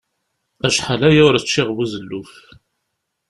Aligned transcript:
Acḥal 0.67 1.01
aya 1.09 1.21
ur 1.27 1.35
ččiɣ 1.43 1.67
buzelluf. 1.77 2.31